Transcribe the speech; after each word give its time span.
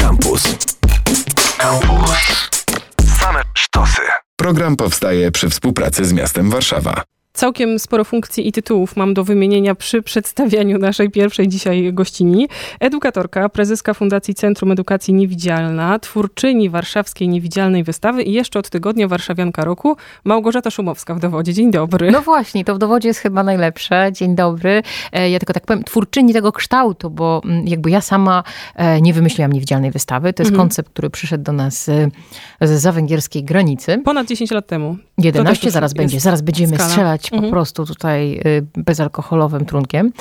Campus. 0.00 0.42
Campus. 1.58 2.48
Same 3.20 3.42
sztosy. 3.54 4.02
Program 4.36 4.76
powstaje 4.76 5.30
przy 5.30 5.48
współpracy 5.50 6.04
z 6.04 6.12
miastem 6.12 6.50
Warszawa. 6.50 7.02
Całkiem 7.32 7.78
sporo 7.78 8.04
funkcji 8.04 8.48
i 8.48 8.52
tytułów 8.52 8.96
mam 8.96 9.14
do 9.14 9.24
wymienienia 9.24 9.74
przy 9.74 10.02
przedstawianiu 10.02 10.78
naszej 10.78 11.10
pierwszej 11.10 11.48
dzisiaj 11.48 11.92
gościni. 11.92 12.48
Edukatorka, 12.80 13.48
prezeska 13.48 13.94
Fundacji 13.94 14.34
Centrum 14.34 14.72
Edukacji 14.72 15.14
Niewidzialna, 15.14 15.98
twórczyni 15.98 16.70
warszawskiej 16.70 17.28
Niewidzialnej 17.28 17.84
Wystawy 17.84 18.22
i 18.22 18.32
jeszcze 18.32 18.58
od 18.58 18.70
tygodnia 18.70 19.08
Warszawianka 19.08 19.64
Roku, 19.64 19.96
Małgorzata 20.24 20.70
Szumowska 20.70 21.14
w 21.14 21.20
dowodzie. 21.20 21.54
Dzień 21.54 21.70
dobry. 21.70 22.10
No 22.10 22.22
właśnie, 22.22 22.64
to 22.64 22.74
w 22.74 22.78
dowodzie 22.78 23.08
jest 23.08 23.20
chyba 23.20 23.42
najlepsze. 23.42 24.10
Dzień 24.12 24.34
dobry. 24.34 24.82
E, 25.12 25.30
ja 25.30 25.38
tylko 25.38 25.52
tak 25.52 25.66
powiem, 25.66 25.84
twórczyni 25.84 26.32
tego 26.32 26.52
kształtu, 26.52 27.10
bo 27.10 27.42
mm, 27.44 27.66
jakby 27.66 27.90
ja 27.90 28.00
sama 28.00 28.44
e, 28.74 29.00
nie 29.00 29.14
wymyśliłam 29.14 29.52
Niewidzialnej 29.52 29.90
Wystawy. 29.90 30.32
To 30.32 30.42
jest 30.42 30.52
mhm. 30.52 30.68
koncept, 30.68 30.90
który 30.90 31.10
przyszedł 31.10 31.44
do 31.44 31.52
nas 31.52 31.84
z, 31.84 32.12
z 32.60 32.94
węgierskiej 32.94 33.44
granicy. 33.44 33.98
Ponad 34.04 34.26
10 34.26 34.50
lat 34.50 34.66
temu. 34.66 34.96
11 35.18 35.70
zaraz 35.70 35.94
będzie, 35.94 36.20
zaraz 36.20 36.42
będziemy 36.42 36.74
skala. 36.74 36.90
strzelać 36.90 37.21
mhm. 37.26 37.42
po 37.42 37.50
prostu 37.50 37.86
tutaj 37.86 38.40
y, 38.46 38.66
bezalkoholowym 38.76 39.64
trunkiem. 39.64 40.12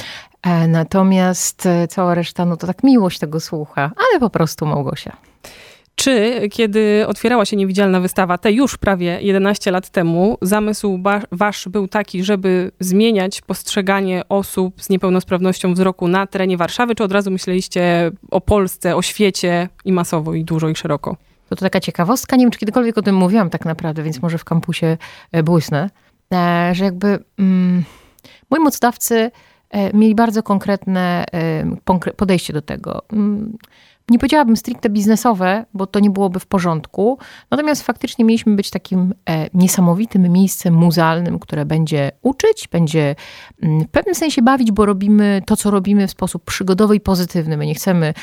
E, 0.44 0.68
natomiast 0.68 1.66
e, 1.66 1.88
cała 1.88 2.16
reszta, 2.16 2.46
no 2.46 2.58
to 2.58 2.68
tak 2.68 2.84
miłość 2.84 3.20
tego 3.20 3.40
słucha, 3.40 3.92
ale 4.10 4.20
po 4.20 4.30
prostu 4.30 4.66
Małgosia. 4.66 5.18
Czy 5.96 6.42
kiedy 6.52 7.06
otwierała 7.08 7.46
się 7.46 7.56
niewidzialna 7.58 8.00
wystawa, 8.00 8.38
te 8.38 8.52
już 8.52 8.78
prawie 8.78 9.22
11 9.22 9.72
lat 9.72 9.90
temu, 9.90 10.38
zamysł 10.42 11.00
wasz 11.32 11.68
był 11.70 11.88
taki, 11.88 12.24
żeby 12.24 12.72
zmieniać 12.80 13.42
postrzeganie 13.42 14.22
osób 14.30 14.82
z 14.82 14.90
niepełnosprawnością 14.90 15.74
wzroku 15.74 16.08
na 16.08 16.28
terenie 16.28 16.58
Warszawy, 16.58 16.96
czy 16.96 17.04
od 17.04 17.12
razu 17.12 17.32
myśleliście 17.32 18.12
o 18.32 18.42
Polsce, 18.42 18.96
o 18.96 19.02
świecie 19.02 19.70
i 19.86 19.92
masowo, 19.92 20.34
i 20.34 20.44
dużo, 20.44 20.70
i 20.70 20.76
szeroko? 20.76 21.18
To, 21.50 21.56
to 21.56 21.62
taka 21.66 21.80
ciekawostka, 21.80 22.36
nie 22.36 22.44
wiem, 22.44 22.52
czy 22.52 22.60
kiedykolwiek 22.60 22.98
o 22.98 23.02
tym 23.02 23.16
mówiłam 23.16 23.50
tak 23.50 23.66
naprawdę, 23.66 24.04
więc 24.04 24.22
może 24.22 24.38
w 24.38 24.46
kampusie 24.46 24.98
e, 25.32 25.44
błysnę. 25.44 25.90
E, 26.34 26.72
że 26.76 26.86
jakby 26.86 27.20
mm, 27.40 27.84
moi 28.50 28.60
mocodawcy 28.60 29.32
e, 29.70 29.98
mieli 29.98 30.16
bardzo 30.16 30.44
konkretne 30.44 31.26
e, 31.34 32.12
podejście 32.18 32.54
do 32.54 32.62
tego. 32.62 33.02
Mm, 33.14 33.58
nie 34.10 34.20
powiedziałabym 34.20 34.58
stricte 34.58 34.90
biznesowe, 34.90 35.66
bo 35.74 35.88
to 35.88 36.00
nie 36.00 36.10
byłoby 36.10 36.40
w 36.40 36.46
porządku. 36.46 37.18
Natomiast 37.52 37.84
faktycznie 37.84 38.26
mieliśmy 38.26 38.56
być 38.56 38.70
takim 38.70 39.14
niesamowitym 39.54 40.22
miejscem 40.22 40.74
muzealnym, 40.74 41.40
które 41.40 41.66
będzie 41.66 42.12
uczyć, 42.22 42.68
będzie 42.68 43.16
mm, 43.62 43.82
w 43.82 43.88
pewnym 43.88 44.16
sensie 44.16 44.42
bawić, 44.42 44.72
bo 44.72 44.86
robimy 44.86 45.42
to, 45.46 45.58
co 45.58 45.72
robimy 45.72 46.08
w 46.08 46.12
sposób 46.12 46.44
przygodowy 46.46 46.96
i 46.96 47.00
pozytywny. 47.00 47.58
My 47.58 47.66
nie 47.66 47.76
chcemy 47.76 48.14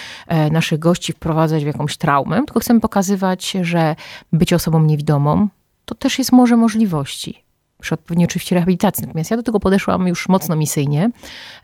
naszych 0.51 0.79
gości 0.79 1.13
wprowadzać 1.13 1.65
w 1.65 1.67
jakąś 1.67 1.97
traumę, 1.97 2.37
tylko 2.37 2.61
chcemy 2.61 2.81
pokazywać, 2.81 3.57
że 3.63 3.97
być 4.33 4.53
osobą 4.53 4.83
niewidomą 4.83 5.49
to 5.85 5.95
też 5.95 6.19
jest 6.19 6.33
morze 6.33 6.57
możliwości 6.57 7.48
przy 7.81 7.95
odpowiedniej 7.95 8.25
oczywiście 8.25 8.55
rehabilitacji. 8.55 9.07
Natomiast 9.07 9.31
ja 9.31 9.37
do 9.37 9.43
tego 9.43 9.61
podeszłam 9.61 10.09
już 10.09 10.29
mocno 10.29 10.57
misyjnie. 10.57 11.11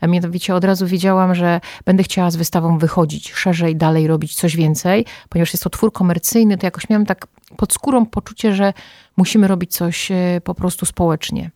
Mianowicie 0.01 0.55
od 0.55 0.63
razu 0.63 0.87
wiedziałam, 0.87 1.35
że 1.35 1.61
będę 1.85 2.03
chciała 2.03 2.31
z 2.31 2.35
wystawą 2.35 2.77
wychodzić 2.77 3.33
szerzej, 3.33 3.75
dalej 3.75 4.07
robić 4.07 4.35
coś 4.35 4.55
więcej. 4.55 5.05
Ponieważ 5.29 5.53
jest 5.53 5.63
to 5.63 5.69
twór 5.69 5.93
komercyjny, 5.93 6.57
to 6.57 6.67
jakoś 6.67 6.89
miałam 6.89 7.05
tak 7.05 7.27
pod 7.57 7.73
skórą 7.73 8.05
poczucie, 8.05 8.53
że 8.53 8.73
musimy 9.17 9.47
robić 9.47 9.71
coś 9.71 10.11
e, 10.11 10.41
po 10.43 10.55
prostu 10.55 10.85
społecznie. 10.85 11.51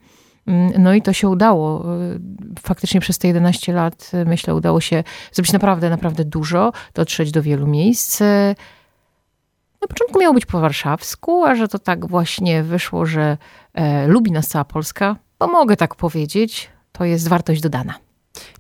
Mm, 0.48 0.74
no 0.78 0.94
i 0.94 1.02
to 1.02 1.14
się 1.14 1.30
udało. 1.30 1.86
E, 1.86 2.20
faktycznie 2.62 3.00
przez 3.00 3.18
te 3.18 3.28
11 3.28 3.74
lat, 3.74 4.12
e, 4.14 4.26
myślę, 4.26 4.56
udało 4.56 4.82
się 4.82 5.04
zrobić 5.32 5.54
naprawdę, 5.54 5.90
naprawdę 5.90 6.26
dużo, 6.26 6.72
dotrzeć 6.94 7.32
do 7.32 7.42
wielu 7.42 7.68
miejsc. 7.68 8.22
Na 9.82 9.88
początku 9.88 10.20
miało 10.20 10.34
być 10.34 10.46
po 10.46 10.60
warszawsku, 10.60 11.46
a 11.46 11.56
że 11.56 11.68
to 11.68 11.80
tak 11.80 12.08
właśnie 12.08 12.64
wyszło, 12.64 13.06
że 13.06 13.38
e, 13.74 14.08
lubi 14.08 14.32
nas 14.32 14.48
cała 14.48 14.66
Polska, 14.66 15.16
bo 15.40 15.48
mogę 15.48 15.76
tak 15.76 15.96
powiedzieć, 15.96 16.70
to 16.92 17.06
jest 17.06 17.28
wartość 17.28 17.62
dodana. 17.62 17.94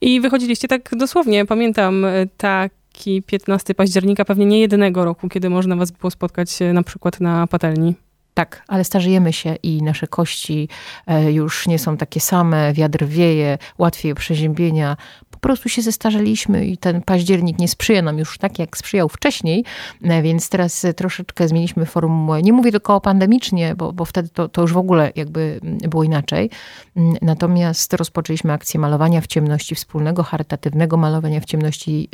I 0.01 0.21
wychodziliście 0.21 0.67
tak 0.67 0.89
dosłownie. 0.97 1.45
Pamiętam 1.45 2.05
e, 2.05 2.27
taki 2.37 3.21
15 3.21 3.75
października, 3.75 4.25
pewnie 4.25 4.45
nie 4.45 4.59
jedynego 4.59 5.05
roku, 5.05 5.29
kiedy 5.29 5.49
można 5.49 5.75
was 5.75 5.91
było 5.91 6.11
spotkać 6.11 6.49
na 6.73 6.83
przykład 6.83 7.19
na 7.19 7.47
patelni. 7.47 7.95
Tak, 8.33 8.63
ale 8.67 8.83
starzejemy 8.83 9.33
się 9.33 9.55
i 9.63 9.83
nasze 9.83 10.07
kości 10.07 10.69
e, 11.07 11.31
już 11.31 11.67
nie 11.67 11.79
są 11.79 11.97
takie 11.97 12.19
same, 12.19 12.73
wiatr 12.73 13.05
wieje, 13.05 13.57
łatwiej 13.77 14.15
przeziębienia, 14.15 14.97
po 15.41 15.47
prostu 15.47 15.69
się 15.69 15.81
zestarzeliśmy 15.81 16.65
i 16.65 16.77
ten 16.77 17.01
październik 17.01 17.59
nie 17.59 17.67
sprzyja 17.67 18.01
nam 18.01 18.19
już 18.19 18.37
tak, 18.37 18.59
jak 18.59 18.77
sprzyjał 18.77 19.09
wcześniej, 19.09 19.65
e, 20.03 20.21
więc 20.21 20.49
teraz 20.49 20.85
troszeczkę 20.95 21.47
zmieniliśmy 21.47 21.85
formułę. 21.85 22.41
Nie 22.41 22.53
mówię 22.53 22.71
tylko 22.71 23.01
pandemicznie, 23.01 23.75
bo, 23.75 23.93
bo 23.93 24.05
wtedy 24.05 24.29
to, 24.29 24.49
to 24.49 24.61
już 24.61 24.73
w 24.73 24.77
ogóle 24.77 25.11
jakby 25.15 25.59
mm, 25.63 25.77
było 25.77 26.03
inaczej. 26.03 26.49
Mm, 26.95 27.15
natomiast 27.21 27.93
rozpoczęliśmy 27.93 28.53
akcję 28.53 28.79
malowania 28.79 29.21
w 29.21 29.27
ciemności, 29.27 29.75
wspólnego 29.75 30.23
charytatywnego 30.23 30.97
malowania 30.97 31.39
w 31.39 31.45
ciemności, 31.45 32.09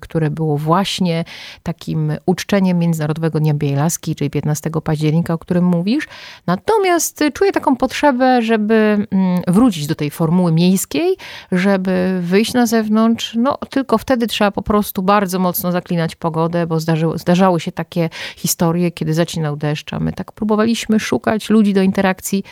które 0.00 0.30
było 0.30 0.58
właśnie 0.58 1.24
takim 1.62 2.12
uczczeniem 2.26 2.78
Międzynarodowego 2.78 3.40
Dnia 3.40 3.54
Bielaski, 3.54 4.14
czyli 4.14 4.30
15 4.30 4.70
października, 4.84 5.34
o 5.34 5.38
którym 5.38 5.64
mówisz. 5.64 6.08
Natomiast 6.46 7.24
czuję 7.34 7.52
taką 7.52 7.76
potrzebę, 7.76 8.42
żeby 8.42 8.74
mm, 8.74 9.40
wrócić 9.48 9.86
do 9.86 9.94
tej 9.94 10.10
formuły 10.10 10.52
miejskiej, 10.52 11.16
żeby 11.52 12.18
wyjść 12.22 12.52
na 12.52 12.59
na 12.60 12.66
zewnątrz, 12.66 13.34
no 13.34 13.58
tylko 13.70 13.98
wtedy 13.98 14.26
trzeba 14.26 14.50
po 14.50 14.62
prostu 14.62 15.02
bardzo 15.02 15.38
mocno 15.38 15.72
zaklinać 15.72 16.16
pogodę, 16.16 16.66
bo 16.66 16.80
zdarzyło, 16.80 17.18
zdarzały 17.18 17.60
się 17.60 17.72
takie 17.72 18.10
historie, 18.36 18.90
kiedy 18.90 19.14
zacinał 19.14 19.56
deszcz, 19.56 19.92
a 19.92 20.00
my 20.00 20.12
tak 20.12 20.32
próbowaliśmy 20.32 21.00
szukać 21.00 21.50
ludzi 21.50 21.74
do 21.74 21.82
interakcji. 21.82 22.44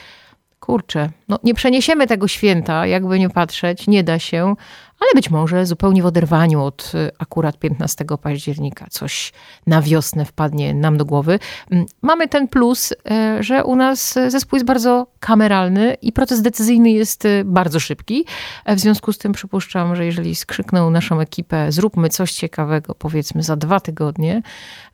Kurczę, 0.61 1.11
no 1.29 1.39
nie 1.43 1.55
przeniesiemy 1.55 2.07
tego 2.07 2.29
święta, 2.29 2.87
jakby 2.87 3.19
nie 3.19 3.31
patrzeć, 3.31 3.87
nie 3.87 4.05
da 4.05 4.19
się, 4.19 4.55
ale 5.01 5.11
być 5.15 5.31
może 5.31 5.67
zupełnie 5.67 6.03
w 6.03 6.07
oderwaniu 6.07 6.65
od 6.65 6.93
y, 6.95 7.11
akurat 7.19 7.59
15 7.59 8.05
października 8.23 8.87
coś 8.91 9.33
na 9.67 9.83
wiosnę 9.83 10.25
wpadnie 10.25 10.75
nam 10.75 10.97
do 10.97 11.05
głowy. 11.05 11.39
Mm, 11.71 11.87
mamy 12.03 12.29
ten 12.29 12.49
plus, 12.49 12.93
y, 12.93 12.97
że 13.43 13.65
u 13.65 13.77
nas 13.77 14.19
zespół 14.29 14.57
jest 14.57 14.67
bardzo 14.67 15.07
kameralny 15.21 15.97
i 16.03 16.13
proces 16.13 16.43
decyzyjny 16.43 16.91
jest 16.91 17.25
y, 17.25 17.43
bardzo 17.45 17.81
szybki. 17.81 18.25
E, 18.65 18.77
w 18.77 18.81
związku 18.81 19.13
z 19.13 19.19
tym 19.19 19.33
przypuszczam, 19.33 19.97
że 19.97 20.07
jeżeli 20.07 20.35
skrzykną 20.35 20.91
naszą 20.91 21.21
ekipę, 21.21 21.73
zróbmy 21.73 22.09
coś 22.09 22.33
ciekawego, 22.33 22.95
powiedzmy 22.95 23.43
za 23.43 23.57
dwa 23.57 23.81
tygodnie, 23.81 24.43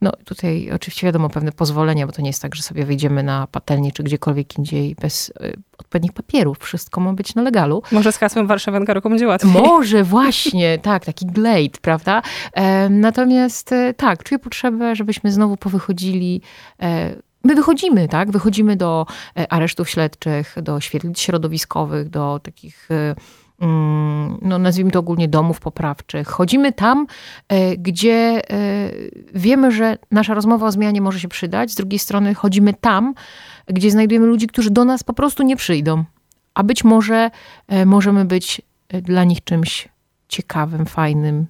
no 0.01 0.13
tutaj 0.25 0.71
oczywiście 0.75 1.07
wiadomo 1.07 1.29
pewne 1.29 1.53
pozwolenia, 1.53 2.07
bo 2.07 2.13
to 2.13 2.23
nie 2.23 2.29
jest 2.29 2.43
tak, 2.43 2.55
że 2.55 2.63
sobie 2.63 2.85
wyjdziemy 2.85 3.23
na 3.23 3.47
patelnię 3.47 3.93
czy 3.93 4.03
gdziekolwiek 4.03 4.59
indziej 4.59 4.95
bez 5.01 5.33
odpowiednich 5.79 6.13
papierów. 6.13 6.59
Wszystko 6.59 7.01
ma 7.01 7.13
być 7.13 7.35
na 7.35 7.43
legalu. 7.43 7.83
Może 7.93 8.13
z 8.13 8.17
hasłem 8.17 8.47
Warszawianka 8.47 8.95
roku 8.95 9.11
będzie 9.11 9.27
łatwiej. 9.27 9.51
Może, 9.53 9.94
właśnie, 10.03 10.79
tak, 10.83 11.05
taki 11.05 11.27
glade, 11.27 11.79
prawda? 11.83 12.23
E, 12.53 12.89
natomiast 12.89 13.73
e, 13.73 13.95
tak, 13.95 14.25
czuję 14.25 14.39
potrzebę, 14.39 14.97
żebyśmy 14.97 15.33
znowu 15.33 15.57
powychodzili 15.57 16.41
e, 16.83 17.17
My 17.45 17.55
wychodzimy, 17.55 18.09
tak? 18.09 18.31
Wychodzimy 18.31 18.77
do 18.77 19.07
aresztów 19.49 19.91
śledczych, 19.91 20.55
do 20.63 20.81
świetlic 20.81 21.19
środowiskowych, 21.19 22.09
do 22.09 22.41
takich, 22.43 22.89
mm, 23.61 24.39
no 24.43 24.59
nazwijmy 24.59 24.91
to 24.91 24.99
ogólnie 24.99 25.29
domów 25.29 25.61
poprawczych. 25.61 26.29
Chodzimy 26.29 26.73
tam, 26.73 27.07
gdzie 27.79 28.41
wiemy, 29.35 29.73
że 29.73 29.99
nasza 30.11 30.35
rozmowa 30.35 30.67
o 30.67 30.73
zmianie 30.73 31.01
może 31.01 31.21
się 31.21 31.29
przydać. 31.29 31.71
Z 31.71 31.75
drugiej 31.75 31.99
strony 31.99 32.35
chodzimy 32.35 32.75
tam, 32.75 33.15
gdzie 33.67 33.91
znajdujemy 33.91 34.27
ludzi, 34.27 34.47
którzy 34.47 34.71
do 34.71 34.85
nas 34.85 35.05
po 35.05 35.13
prostu 35.13 35.43
nie 35.43 35.57
przyjdą. 35.57 36.05
A 36.55 36.63
być 36.63 36.85
może 36.85 37.31
możemy 37.87 38.25
być 38.25 38.63
dla 38.89 39.25
nich 39.25 39.45
czymś 39.45 39.89
ciekawym, 40.29 40.87
fajnym, 40.87 41.47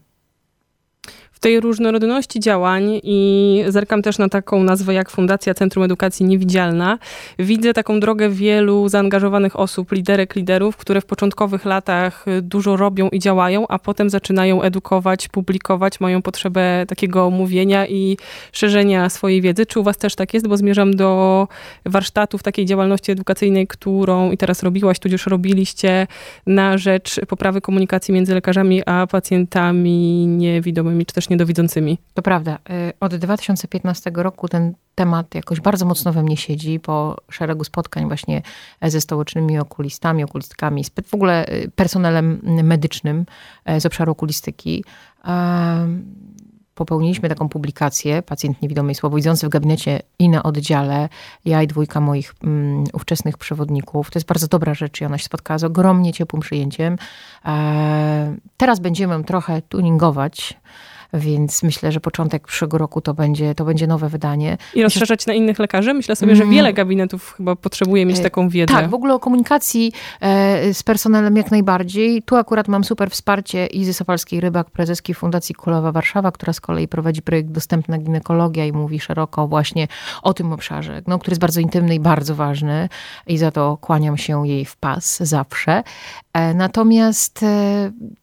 tej 1.40 1.60
różnorodności 1.60 2.40
działań 2.40 3.00
i 3.02 3.64
zerkam 3.68 4.02
też 4.02 4.18
na 4.18 4.28
taką 4.28 4.62
nazwę 4.62 4.94
jak 4.94 5.10
Fundacja 5.10 5.54
Centrum 5.54 5.84
Edukacji 5.84 6.26
Niewidzialna, 6.26 6.98
widzę 7.38 7.72
taką 7.72 8.00
drogę 8.00 8.30
wielu 8.30 8.88
zaangażowanych 8.88 9.60
osób, 9.60 9.92
liderek, 9.92 10.36
liderów, 10.36 10.76
które 10.76 11.00
w 11.00 11.06
początkowych 11.06 11.64
latach 11.64 12.24
dużo 12.42 12.76
robią 12.76 13.08
i 13.08 13.18
działają, 13.18 13.68
a 13.68 13.78
potem 13.78 14.10
zaczynają 14.10 14.62
edukować, 14.62 15.28
publikować, 15.28 16.00
mają 16.00 16.22
potrzebę 16.22 16.84
takiego 16.88 17.30
mówienia 17.30 17.86
i 17.86 18.16
szerzenia 18.52 19.10
swojej 19.10 19.40
wiedzy. 19.40 19.66
Czy 19.66 19.80
u 19.80 19.82
was 19.82 19.98
też 19.98 20.14
tak 20.14 20.34
jest? 20.34 20.48
Bo 20.48 20.56
zmierzam 20.56 20.96
do 20.96 21.48
warsztatów 21.86 22.42
takiej 22.42 22.66
działalności 22.66 23.12
edukacyjnej, 23.12 23.66
którą 23.66 24.30
i 24.30 24.36
teraz 24.36 24.62
robiłaś, 24.62 24.98
tudzież 24.98 25.26
robiliście 25.26 26.06
na 26.46 26.78
rzecz 26.78 27.20
poprawy 27.28 27.60
komunikacji 27.60 28.14
między 28.14 28.34
lekarzami 28.34 28.82
a 28.86 29.06
pacjentami 29.06 30.26
niewidomymi, 30.26 31.06
czy 31.06 31.14
też 31.14 31.23
nie 31.30 31.34
niedowidzącymi. 31.34 31.98
To 32.14 32.22
prawda. 32.22 32.58
Y, 32.70 32.92
od 33.00 33.14
2015 33.14 34.10
roku 34.14 34.48
ten 34.48 34.74
temat 34.94 35.34
jakoś 35.34 35.60
bardzo 35.60 35.86
mocno 35.86 36.12
we 36.12 36.22
mnie 36.22 36.36
siedzi 36.36 36.80
po 36.80 37.16
szeregu 37.30 37.64
spotkań 37.64 38.06
właśnie 38.06 38.42
ze 38.82 39.00
stołecznymi 39.00 39.58
okulistami, 39.58 40.24
okulistkami, 40.24 40.84
w 41.06 41.14
ogóle 41.14 41.48
y, 41.48 41.70
personelem 41.76 42.40
medycznym 42.62 43.26
y, 43.70 43.80
z 43.80 43.86
obszaru 43.86 44.12
okulistyki. 44.12 44.84
popełniliśmy 46.74 47.28
taką 47.28 47.48
publikację, 47.48 48.22
pacjent 48.22 48.62
niewidomy 48.62 48.92
i 48.92 48.94
słabowidzący 48.94 49.46
w 49.46 49.48
gabinecie 49.48 50.00
i 50.18 50.28
na 50.28 50.42
oddziale, 50.42 51.08
ja 51.44 51.62
i 51.62 51.66
dwójka 51.66 52.00
moich 52.00 52.34
um, 52.42 52.84
ówczesnych 52.92 53.38
przewodników. 53.38 54.10
To 54.10 54.18
jest 54.18 54.28
bardzo 54.28 54.48
dobra 54.48 54.74
rzecz 54.74 55.00
i 55.00 55.04
ona 55.04 55.18
się 55.18 55.24
spotkała 55.24 55.58
z 55.58 55.64
ogromnie 55.64 56.12
ciepłym 56.12 56.42
przyjęciem. 56.42 56.96
E, 57.44 58.36
teraz 58.56 58.80
będziemy 58.80 59.24
trochę 59.24 59.62
tuningować, 59.62 60.58
więc 61.14 61.62
myślę, 61.62 61.92
że 61.92 62.00
początek 62.00 62.46
przyszłego 62.46 62.78
roku 62.78 63.00
to 63.00 63.14
będzie, 63.14 63.54
to 63.54 63.64
będzie 63.64 63.86
nowe 63.86 64.08
wydanie. 64.08 64.58
I 64.74 64.82
rozszerzać 64.82 65.26
na 65.26 65.34
innych 65.34 65.58
lekarzy? 65.58 65.94
Myślę 65.94 66.16
sobie, 66.16 66.36
że 66.36 66.42
mm. 66.42 66.54
wiele 66.54 66.72
gabinetów 66.72 67.34
chyba 67.36 67.56
potrzebuje 67.56 68.06
mieć 68.06 68.18
e, 68.18 68.22
taką 68.22 68.48
wiedzę. 68.48 68.74
Tak, 68.74 68.90
w 68.90 68.94
ogóle 68.94 69.14
o 69.14 69.18
komunikacji 69.18 69.92
e, 70.20 70.74
z 70.74 70.82
personelem 70.82 71.36
jak 71.36 71.50
najbardziej. 71.50 72.22
Tu 72.22 72.36
akurat 72.36 72.68
mam 72.68 72.84
super 72.84 73.10
wsparcie 73.10 73.66
Izy 73.66 73.92
Sopalskiej-Rybak, 73.92 74.64
prezeski 74.64 75.14
Fundacji 75.14 75.54
Kulowa 75.54 75.92
Warszawa, 75.92 76.32
która 76.32 76.52
z 76.52 76.60
kolei 76.60 76.88
prowadzi 76.88 77.22
projekt 77.22 77.50
Dostępna 77.50 77.98
Ginekologia 77.98 78.66
i 78.66 78.72
mówi 78.72 79.00
szeroko 79.00 79.48
właśnie 79.48 79.88
o 80.22 80.34
tym 80.34 80.52
obszarze, 80.52 81.02
no, 81.06 81.18
który 81.18 81.32
jest 81.32 81.40
bardzo 81.40 81.60
intymny 81.60 81.94
i 81.94 82.00
bardzo 82.00 82.34
ważny 82.34 82.88
i 83.26 83.38
za 83.38 83.50
to 83.50 83.78
kłaniam 83.80 84.16
się 84.16 84.48
jej 84.48 84.64
w 84.64 84.76
pas 84.76 85.18
zawsze. 85.20 85.82
E, 86.32 86.54
natomiast 86.54 87.44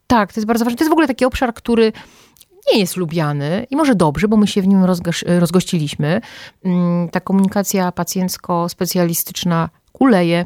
tak, 0.08 0.34
to 0.34 0.40
jest 0.40 0.48
bardzo 0.48 0.66
ważne. 0.66 0.78
To 0.78 0.84
jest 0.84 0.90
w 0.90 0.94
ogóle 0.94 1.08
taki 1.08 1.26
obszar, 1.26 1.54
który 1.54 1.92
nie 2.74 2.80
jest 2.80 2.98
lubiany 2.98 3.68
i 3.70 3.76
może 3.76 3.96
dobrze, 3.96 4.28
bo 4.28 4.38
my 4.38 4.48
się 4.48 4.62
w 4.62 4.68
nim 4.68 4.86
rozgościliśmy. 5.40 6.22
Mm, 6.66 7.10
ta 7.10 7.20
komunikacja 7.20 7.92
pacjencko-specjalistyczna 7.92 9.70
kuleje 9.92 10.46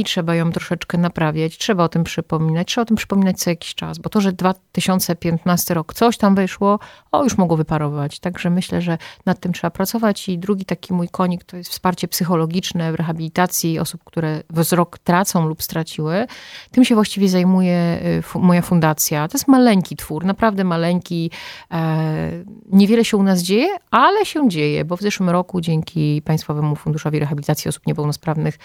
i 0.00 0.04
trzeba 0.04 0.34
ją 0.34 0.52
troszeczkę 0.52 0.98
naprawiać, 0.98 1.58
trzeba 1.58 1.84
o 1.84 1.88
tym 1.88 2.04
przypominać, 2.04 2.68
trzeba 2.68 2.82
o 2.82 2.84
tym 2.84 2.96
przypominać 2.96 3.38
co 3.38 3.50
jakiś 3.50 3.74
czas, 3.74 3.98
bo 3.98 4.10
to, 4.10 4.20
że 4.20 4.32
2015 4.32 5.74
rok 5.74 5.94
coś 5.94 6.16
tam 6.16 6.34
wyszło, 6.34 6.78
o 7.12 7.24
już 7.24 7.38
mogło 7.38 7.56
wyparować. 7.56 8.20
Także 8.20 8.50
myślę, 8.50 8.82
że 8.82 8.98
nad 9.26 9.40
tym 9.40 9.52
trzeba 9.52 9.70
pracować. 9.70 10.28
I 10.28 10.38
drugi 10.38 10.64
taki 10.64 10.92
mój 10.92 11.08
konik 11.08 11.44
to 11.44 11.56
jest 11.56 11.70
wsparcie 11.70 12.08
psychologiczne 12.08 12.92
w 12.92 12.94
rehabilitacji 12.94 13.78
osób, 13.78 14.04
które 14.04 14.42
wzrok 14.50 14.98
tracą 14.98 15.48
lub 15.48 15.62
straciły. 15.62 16.26
Tym 16.70 16.84
się 16.84 16.94
właściwie 16.94 17.28
zajmuje 17.28 18.00
y, 18.36 18.38
moja 18.38 18.62
fundacja. 18.62 19.28
To 19.28 19.38
jest 19.38 19.48
maleńki 19.48 19.96
twór, 19.96 20.24
naprawdę 20.24 20.64
maleńki. 20.64 21.30
E, 21.70 22.44
niewiele 22.72 23.04
się 23.04 23.16
u 23.16 23.22
nas 23.22 23.42
dzieje, 23.42 23.68
ale 23.90 24.26
się 24.26 24.48
dzieje, 24.48 24.84
bo 24.84 24.96
w 24.96 25.00
zeszłym 25.00 25.30
roku 25.30 25.60
dzięki 25.60 26.22
Państwowemu 26.24 26.76
Funduszowi 26.76 27.18
Rehabilitacji 27.18 27.68
Osób 27.68 27.86
Niepełnosprawnych 27.86 28.58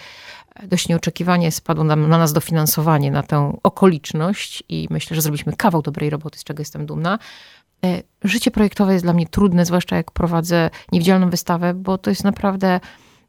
dość 0.62 0.88
nieoczekiwanie 0.88 1.21
spadło 1.50 1.84
nam, 1.84 2.08
na 2.08 2.18
nas 2.18 2.32
dofinansowanie 2.32 3.10
na 3.10 3.22
tę 3.22 3.58
okoliczność 3.62 4.62
i 4.68 4.88
myślę, 4.90 5.14
że 5.14 5.22
zrobiliśmy 5.22 5.52
kawał 5.52 5.82
dobrej 5.82 6.10
roboty, 6.10 6.38
z 6.38 6.44
czego 6.44 6.60
jestem 6.60 6.86
dumna. 6.86 7.18
E, 7.84 8.02
życie 8.24 8.50
projektowe 8.50 8.92
jest 8.92 9.04
dla 9.04 9.12
mnie 9.12 9.26
trudne, 9.26 9.64
zwłaszcza 9.64 9.96
jak 9.96 10.10
prowadzę 10.10 10.70
niewidzialną 10.92 11.30
wystawę, 11.30 11.74
bo 11.74 11.98
to 11.98 12.10
jest 12.10 12.24
naprawdę 12.24 12.80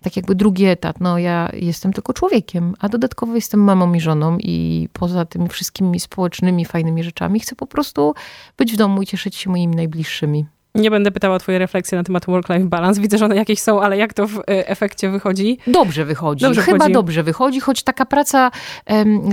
tak 0.02 0.16
jakby 0.16 0.36
drugi 0.36 0.66
etat. 0.66 1.00
No 1.00 1.18
ja 1.18 1.50
jestem 1.54 1.94
tylko 1.94 2.14
człowiekiem, 2.14 2.74
a 2.80 2.90
dodatkowo 2.90 3.36
jestem 3.36 3.60
mamą 3.60 3.94
i 3.94 4.00
żoną 4.00 4.38
i 4.40 4.90
poza 4.94 5.26
tymi 5.26 5.50
wszystkimi 5.50 6.00
społecznymi, 6.00 6.66
fajnymi 6.66 7.04
rzeczami 7.04 7.40
chcę 7.40 7.56
po 7.56 7.68
prostu 7.68 8.14
być 8.58 8.74
w 8.74 8.76
domu 8.76 9.02
i 9.02 9.08
cieszyć 9.08 9.36
się 9.36 9.50
moimi 9.50 9.76
najbliższymi. 9.76 10.46
Nie 10.76 10.92
będę 10.92 11.12
pytała 11.12 11.36
o 11.36 11.40
twoje 11.40 11.60
refleksje 11.60 11.98
na 11.98 12.04
temat 12.04 12.26
work-life 12.26 12.66
balance. 12.66 13.02
Widzę, 13.02 13.18
że 13.18 13.26
one 13.26 13.36
jakieś 13.36 13.60
są, 13.60 13.82
ale 13.82 13.98
jak 13.98 14.14
to 14.14 14.28
w 14.28 14.40
e, 14.40 14.44
efekcie 14.48 15.10
wychodzi? 15.10 15.58
Dobrze 15.68 16.06
wychodzi. 16.06 16.46
Dobrze 16.46 16.62
Chyba 16.62 16.78
wychodzi. 16.78 16.94
dobrze 16.94 17.24
wychodzi, 17.24 17.60
choć 17.60 17.84
taka 17.84 18.06
praca, 18.06 18.52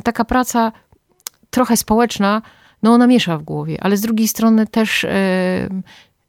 taka 0.04 0.25
praca 0.25 0.72
trochę 1.50 1.76
społeczna, 1.76 2.42
no 2.82 2.92
ona 2.92 3.06
miesza 3.06 3.38
w 3.38 3.42
głowie, 3.42 3.78
ale 3.81 3.96
z 3.96 4.00
drugiej 4.00 4.28
strony 4.28 4.66
też 4.66 5.06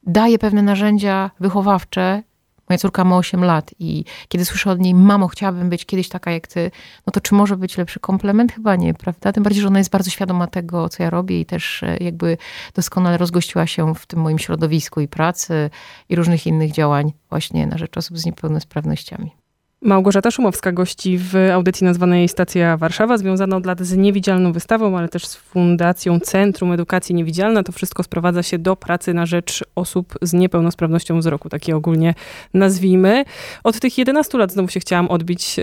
daje 0.03 0.39
pewne 0.39 0.61
narzędzia 0.61 1.31
wychowawcze 1.39 2.23
Moja 2.71 2.79
córka 2.79 3.03
ma 3.03 3.18
8 3.18 3.44
lat 3.44 3.71
i 3.79 4.06
kiedy 4.27 4.45
słyszę 4.45 4.71
od 4.71 4.79
niej, 4.79 4.94
mamo, 4.94 5.27
chciałabym 5.27 5.69
być 5.69 5.85
kiedyś 5.85 6.09
taka 6.09 6.31
jak 6.31 6.47
ty, 6.47 6.71
no 7.07 7.12
to 7.12 7.21
czy 7.21 7.35
może 7.35 7.57
być 7.57 7.77
lepszy 7.77 8.00
komplement? 8.00 8.51
Chyba 8.51 8.75
nie, 8.75 8.94
prawda? 8.94 9.31
Tym 9.31 9.44
bardziej, 9.44 9.62
że 9.62 9.68
ona 9.68 9.77
jest 9.77 9.89
bardzo 9.89 10.09
świadoma 10.09 10.47
tego, 10.47 10.89
co 10.89 11.03
ja 11.03 11.09
robię 11.09 11.39
i 11.39 11.45
też 11.45 11.83
e, 11.83 11.97
jakby 11.97 12.38
doskonale 12.75 13.18
rozgościła 13.18 13.68
się 13.68 13.95
w 13.95 14.06
tym 14.06 14.19
moim 14.19 14.39
środowisku 14.39 15.01
i 15.01 15.07
pracy 15.07 15.69
i 16.09 16.15
różnych 16.15 16.47
innych 16.47 16.71
działań 16.71 17.13
właśnie 17.29 17.68
na 17.68 17.77
rzecz 17.77 17.97
osób 17.97 18.18
z 18.18 18.25
niepełnosprawnościami. 18.25 19.40
Małgorzata 19.83 20.31
Szumowska 20.31 20.72
gości 20.72 21.18
w 21.18 21.36
audycji 21.54 21.86
nazwanej 21.86 22.28
Stacja 22.28 22.78
Warszawa, 22.78 23.18
związana 23.18 23.57
od 23.57 23.66
lat 23.66 23.81
z 23.81 23.98
niewidzialną 23.98 24.51
wystawą, 24.51 24.98
ale 24.98 25.10
też 25.10 25.25
z 25.25 25.36
Fundacją 25.36 26.19
Centrum 26.19 26.72
Edukacji 26.72 27.16
Niewidzialna. 27.16 27.63
To 27.63 27.72
wszystko 27.72 28.04
sprowadza 28.04 28.44
się 28.44 28.60
do 28.60 28.75
pracy 28.75 29.13
na 29.13 29.25
rzecz 29.25 29.63
osób 29.75 30.18
z 30.22 30.33
niepełnosprawnością 30.33 31.19
wzroku, 31.19 31.50
takie 31.50 31.75
ogólnie 31.75 32.13
nazwijmy. 32.54 33.24
Od 33.63 33.80
tych 33.80 33.98
11 33.98 34.38
lat 34.38 34.51
znowu 34.51 34.69
się 34.69 34.80
chciałam 34.80 35.07
odbić. 35.07 35.56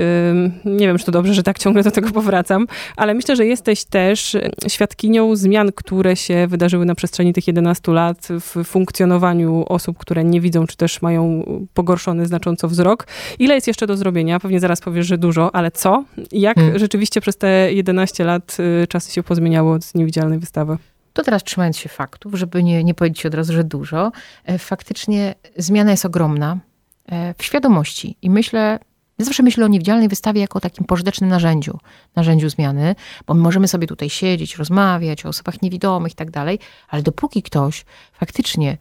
Nie 0.65 0.87
wiem, 0.87 0.99
czy 0.99 1.05
to 1.05 1.13
dobrze, 1.13 1.35
że 1.35 1.43
tak 1.43 1.59
ciągle 1.59 1.83
do 1.83 1.91
tego 1.91 2.11
powracam, 2.11 2.67
ale 2.97 3.15
myślę, 3.15 3.37
że 3.37 3.47
jesteś 3.47 3.85
też 3.85 4.37
świadkinią 4.69 5.37
zmian, 5.37 5.73
które 5.75 6.17
się 6.17 6.47
wydarzyły 6.47 6.87
na 6.87 6.95
przestrzeni 6.95 7.33
tych 7.33 7.47
11 7.47 7.93
lat 7.93 8.29
w 8.31 8.65
funkcjonowaniu 8.65 9.65
osób, 9.69 9.99
które 9.99 10.25
nie 10.25 10.41
widzą, 10.41 10.67
czy 10.67 10.77
też 10.77 11.03
mają 11.03 11.45
pogorszony 11.75 12.27
znacząco 12.27 12.69
wzrok. 12.69 13.07
Ile 13.39 13.55
jest 13.55 13.67
jeszcze 13.67 13.87
do 13.87 13.97
zrobienia? 13.97 14.08
Zrobienia. 14.09 14.41
Pewnie 14.41 14.61
zaraz 14.61 14.81
powiesz, 14.81 15.07
że 15.07 15.19
dużo, 15.19 15.55
ale 15.55 15.71
co? 15.71 16.05
Jak 16.33 16.57
hmm. 16.57 16.79
rzeczywiście 16.79 17.21
przez 17.21 17.37
te 17.37 17.73
11 17.73 18.25
lat 18.25 18.57
y, 18.83 18.87
czasy 18.87 19.13
się 19.13 19.23
pozmieniało 19.23 19.73
od 19.73 19.95
niewidzialnej 19.95 20.39
wystawy? 20.39 20.79
To 21.13 21.23
teraz 21.23 21.45
trzymając 21.45 21.77
się 21.77 21.89
faktów, 21.89 22.35
żeby 22.35 22.63
nie, 22.63 22.85
nie 22.85 22.95
powiedzieć 22.95 23.27
od 23.27 23.35
razu, 23.35 23.53
że 23.53 23.65
dużo, 23.65 24.13
e, 24.45 24.59
faktycznie 24.59 25.35
zmiana 25.57 25.91
jest 25.91 26.05
ogromna 26.05 26.59
e, 27.07 27.35
w 27.39 27.45
świadomości 27.45 28.17
i 28.23 28.31
myślę, 28.31 28.79
ja 29.19 29.25
zawsze 29.25 29.43
myślę 29.43 29.65
o 29.65 29.69
niewidzialnej 29.69 30.09
wystawie 30.09 30.41
jako 30.41 30.59
o 30.59 30.61
takim 30.61 30.85
pożytecznym 30.85 31.31
narzędziu, 31.31 31.79
narzędziu 32.17 32.49
zmiany, 32.49 32.95
bo 33.27 33.35
my 33.35 33.41
możemy 33.41 33.69
sobie 33.69 33.87
tutaj 33.87 34.11
siedzieć, 34.11 34.57
rozmawiać 34.57 35.27
o 35.27 35.29
osobach 35.29 35.63
niewidomych 35.63 36.13
i 36.13 36.17
tak 36.17 36.31
dalej, 36.31 36.59
ale 36.89 37.03
dopóki 37.03 37.43
ktoś 37.43 37.85
faktycznie 38.13 38.79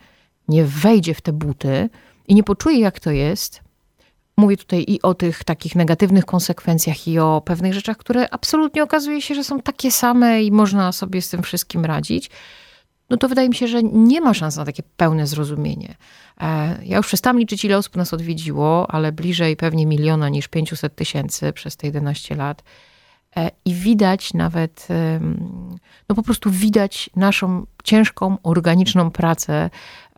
nie 0.47 0.63
wejdzie 0.65 1.13
w 1.13 1.21
te 1.21 1.33
buty 1.33 1.89
i 2.27 2.35
nie 2.35 2.43
poczuje, 2.43 2.79
jak 2.79 2.99
to 2.99 3.11
jest, 3.11 3.66
Mówię 4.37 4.57
tutaj 4.57 4.85
i 4.87 5.01
o 5.01 5.13
tych 5.13 5.43
takich 5.43 5.75
negatywnych 5.75 6.25
konsekwencjach, 6.25 7.07
i 7.07 7.19
o 7.19 7.41
pewnych 7.45 7.73
rzeczach, 7.73 7.97
które 7.97 8.29
absolutnie 8.33 8.83
okazuje 8.83 9.21
się, 9.21 9.35
że 9.35 9.43
są 9.43 9.61
takie 9.61 9.91
same 9.91 10.43
i 10.43 10.51
można 10.51 10.91
sobie 10.91 11.21
z 11.21 11.29
tym 11.29 11.43
wszystkim 11.43 11.85
radzić. 11.85 12.29
No 13.09 13.17
to 13.17 13.29
wydaje 13.29 13.49
mi 13.49 13.55
się, 13.55 13.67
że 13.67 13.83
nie 13.83 14.21
ma 14.21 14.33
szans 14.33 14.55
na 14.55 14.65
takie 14.65 14.83
pełne 14.97 15.27
zrozumienie. 15.27 15.95
E, 16.41 16.77
ja 16.83 16.97
już 16.97 17.07
przestałam 17.07 17.39
liczyć, 17.39 17.65
ile 17.65 17.77
osób 17.77 17.95
nas 17.95 18.13
odwiedziło, 18.13 18.91
ale 18.91 19.11
bliżej 19.11 19.55
pewnie 19.55 19.85
miliona 19.85 20.29
niż 20.29 20.47
500 20.47 20.95
tysięcy 20.95 21.53
przez 21.53 21.77
te 21.77 21.87
11 21.87 22.35
lat. 22.35 22.63
E, 23.37 23.51
I 23.65 23.73
widać 23.73 24.33
nawet, 24.33 24.87
no 26.09 26.15
po 26.15 26.23
prostu 26.23 26.51
widać 26.51 27.09
naszą 27.15 27.65
ciężką, 27.83 28.37
organiczną 28.43 29.11
pracę 29.11 29.69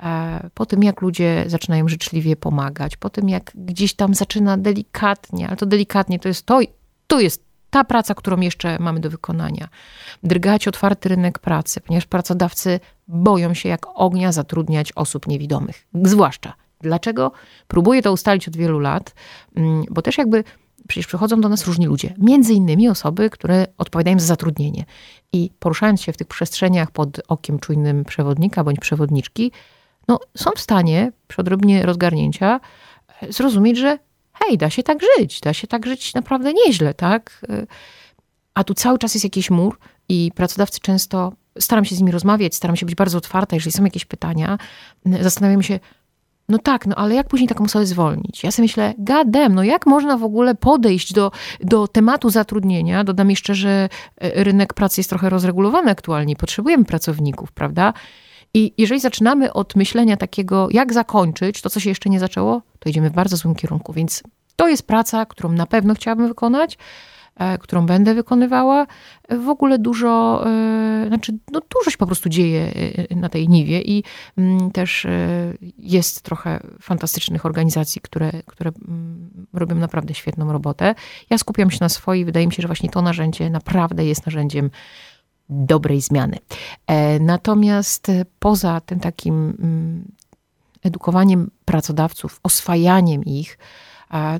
e, 0.03 0.49
po 0.53 0.65
tym, 0.65 0.83
jak 0.83 1.01
ludzie 1.01 1.43
zaczynają 1.47 1.87
życzliwie 1.87 2.35
pomagać, 2.35 2.97
po 2.97 3.09
tym, 3.09 3.29
jak 3.29 3.51
gdzieś 3.55 3.93
tam 3.93 4.13
zaczyna 4.13 4.57
delikatnie, 4.57 5.47
ale 5.47 5.57
to 5.57 5.65
delikatnie 5.65 6.19
to 6.19 6.27
jest 6.27 6.45
to, 6.45 6.59
to 7.07 7.19
jest 7.19 7.49
ta 7.69 7.83
praca, 7.83 8.15
którą 8.15 8.39
jeszcze 8.39 8.79
mamy 8.79 8.99
do 8.99 9.09
wykonania. 9.09 9.69
Drgać 10.23 10.67
otwarty 10.67 11.09
rynek 11.09 11.39
pracy, 11.39 11.81
ponieważ 11.81 12.05
pracodawcy 12.05 12.79
boją 13.07 13.53
się 13.53 13.69
jak 13.69 13.85
ognia 13.95 14.31
zatrudniać 14.31 14.91
osób 14.95 15.27
niewidomych. 15.27 15.87
Zwłaszcza. 16.03 16.53
Dlaczego? 16.81 17.31
Próbuję 17.67 18.01
to 18.01 18.13
ustalić 18.13 18.47
od 18.47 18.57
wielu 18.57 18.79
lat, 18.79 19.15
mm, 19.55 19.83
bo 19.91 20.01
też 20.01 20.17
jakby 20.17 20.43
przecież 20.89 21.07
przychodzą 21.07 21.41
do 21.41 21.49
nas 21.49 21.65
różni 21.65 21.85
ludzie, 21.85 22.13
między 22.17 22.53
innymi 22.53 22.89
osoby, 22.89 23.29
które 23.29 23.65
odpowiadają 23.77 24.19
za 24.19 24.25
zatrudnienie. 24.25 24.85
I 25.33 25.51
poruszając 25.59 26.01
się 26.01 26.13
w 26.13 26.17
tych 26.17 26.27
przestrzeniach 26.27 26.91
pod 26.91 27.21
okiem 27.27 27.59
czujnym 27.59 28.05
przewodnika 28.05 28.63
bądź 28.63 28.79
przewodniczki, 28.79 29.51
no, 30.07 30.19
są 30.37 30.51
w 30.55 30.59
stanie 30.59 31.11
przy 31.27 31.41
odrobinie 31.41 31.85
rozgarnięcia 31.85 32.59
e, 33.21 33.33
zrozumieć, 33.33 33.77
że 33.77 33.97
hej, 34.33 34.57
da 34.57 34.69
się 34.69 34.83
tak 34.83 34.99
żyć, 35.17 35.39
da 35.39 35.53
się 35.53 35.67
tak 35.67 35.85
żyć 35.85 36.13
naprawdę 36.13 36.53
nieźle, 36.53 36.93
tak? 36.93 37.41
E, 37.49 37.67
a 38.53 38.63
tu 38.63 38.73
cały 38.73 38.97
czas 38.97 39.13
jest 39.13 39.23
jakiś 39.23 39.49
mur 39.49 39.77
i 40.09 40.31
pracodawcy 40.35 40.79
często, 40.79 41.33
staram 41.59 41.85
się 41.85 41.95
z 41.95 41.99
nimi 41.99 42.11
rozmawiać, 42.11 42.55
staram 42.55 42.75
się 42.75 42.85
być 42.85 42.95
bardzo 42.95 43.17
otwarta, 43.17 43.55
jeżeli 43.55 43.71
są 43.71 43.83
jakieś 43.83 44.05
pytania, 44.05 44.57
zastanawiam 45.05 45.63
się, 45.63 45.79
no 46.49 46.57
tak, 46.57 46.87
no 46.87 46.95
ale 46.95 47.15
jak 47.15 47.27
później 47.27 47.47
taką 47.47 47.63
osobę 47.63 47.85
zwolnić? 47.85 48.43
Ja 48.43 48.51
sobie 48.51 48.63
myślę, 48.63 48.93
gadem, 48.97 49.55
no 49.55 49.63
jak 49.63 49.85
można 49.85 50.17
w 50.17 50.23
ogóle 50.23 50.55
podejść 50.55 51.13
do, 51.13 51.31
do 51.59 51.87
tematu 51.87 52.29
zatrudnienia? 52.29 53.03
Dodam 53.03 53.29
jeszcze, 53.29 53.55
że 53.55 53.89
e, 54.17 54.43
rynek 54.43 54.73
pracy 54.73 54.99
jest 54.99 55.09
trochę 55.09 55.29
rozregulowany 55.29 55.91
aktualnie, 55.91 56.35
potrzebujemy 56.35 56.85
pracowników, 56.85 57.51
prawda? 57.51 57.93
I 58.53 58.73
jeżeli 58.77 58.99
zaczynamy 58.99 59.53
od 59.53 59.75
myślenia 59.75 60.17
takiego, 60.17 60.67
jak 60.71 60.93
zakończyć 60.93 61.61
to, 61.61 61.69
co 61.69 61.79
się 61.79 61.89
jeszcze 61.89 62.09
nie 62.09 62.19
zaczęło, 62.19 62.61
to 62.79 62.89
idziemy 62.89 63.09
w 63.09 63.13
bardzo 63.13 63.37
złym 63.37 63.55
kierunku. 63.55 63.93
Więc 63.93 64.23
to 64.55 64.67
jest 64.67 64.87
praca, 64.87 65.25
którą 65.25 65.51
na 65.51 65.65
pewno 65.65 65.95
chciałabym 65.95 66.27
wykonać. 66.27 66.77
E, 67.39 67.57
którą 67.57 67.85
będę 67.85 68.13
wykonywała. 68.13 68.87
W 69.29 69.49
ogóle 69.49 69.79
dużo, 69.79 70.43
e, 70.47 71.05
znaczy 71.07 71.37
no 71.51 71.61
dużo 71.77 71.91
się 71.91 71.97
po 71.97 72.05
prostu 72.05 72.29
dzieje 72.29 72.71
na 73.15 73.29
tej 73.29 73.49
niwie 73.49 73.81
i 73.81 74.03
mm, 74.37 74.71
też 74.71 75.07
jest 75.77 76.21
trochę 76.21 76.59
fantastycznych 76.81 77.45
organizacji, 77.45 78.01
które, 78.01 78.31
które 78.45 78.71
mm, 78.87 79.29
robią 79.53 79.75
naprawdę 79.75 80.13
świetną 80.13 80.51
robotę. 80.51 80.95
Ja 81.29 81.37
skupiam 81.37 81.71
się 81.71 81.77
na 81.81 81.89
swojej, 81.89 82.25
wydaje 82.25 82.47
mi 82.47 82.53
się, 82.53 82.61
że 82.61 82.67
właśnie 82.67 82.89
to 82.89 83.01
narzędzie 83.01 83.49
naprawdę 83.49 84.05
jest 84.05 84.25
narzędziem 84.25 84.69
dobrej 85.49 86.01
zmiany. 86.01 86.37
Natomiast 87.19 88.11
poza 88.39 88.81
tym 88.81 88.99
takim 88.99 89.33
mm, 89.59 90.05
edukowaniem 90.83 91.51
pracodawców, 91.65 92.39
oswajaniem 92.43 93.25
ich, 93.25 93.57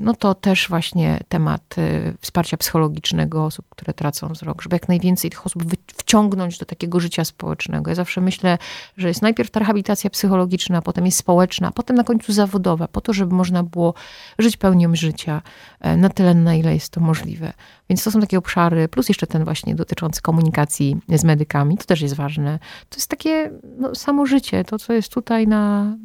no 0.02 0.14
to 0.14 0.36
też 0.36 0.70
właśnie 0.70 1.20
temat 1.30 1.76
y, 1.78 2.18
wsparcia 2.22 2.58
psychologicznego 2.58 3.46
osób, 3.46 3.66
które 3.70 3.94
tracą 3.94 4.28
wzrok, 4.28 4.62
żeby 4.62 4.76
jak 4.76 4.88
najwięcej 4.88 5.30
tych 5.30 5.46
osób 5.46 5.64
wciągnąć 5.96 6.58
do 6.58 6.66
takiego 6.66 7.00
życia 7.00 7.26
społecznego. 7.26 7.92
Ja 7.92 7.96
zawsze 7.96 8.22
myślę, 8.22 8.58
że 8.98 9.08
jest 9.08 9.22
najpierw 9.22 9.52
ta 9.52 9.60
rehabilitacja 9.60 10.10
psychologiczna, 10.10 10.82
potem 10.82 11.06
jest 11.06 11.18
społeczna, 11.18 11.68
a 11.68 11.72
potem 11.72 11.96
na 11.96 12.04
końcu 12.04 12.34
zawodowa, 12.34 12.88
po 12.88 13.02
to, 13.02 13.14
żeby 13.14 13.36
można 13.36 13.64
było 13.64 13.94
żyć 14.40 14.58
pełnią 14.58 14.96
życia 14.96 15.42
e, 15.80 15.98
na 15.98 16.10
tyle, 16.10 16.34
na 16.34 16.56
ile 16.56 16.74
jest 16.74 16.90
to 16.90 17.02
możliwe. 17.02 17.54
Więc 17.90 18.04
to 18.04 18.12
są 18.12 18.22
takie 18.22 18.38
obszary, 18.38 18.88
plus 18.88 19.10
jeszcze 19.10 19.28
ten 19.28 19.44
właśnie 19.44 19.76
dotyczący 19.76 20.22
komunikacji 20.22 20.98
z 21.10 21.24
medykami, 21.24 21.78
to 21.78 21.84
też 21.84 22.02
jest 22.02 22.16
ważne. 22.16 22.60
To 22.90 22.98
jest 22.98 23.08
takie 23.08 23.52
no, 23.78 23.96
samo 23.96 24.26
życie, 24.26 24.64
to 24.64 24.80
co 24.80 24.94
jest 24.94 25.14
tutaj 25.14 25.48
na, 25.48 25.96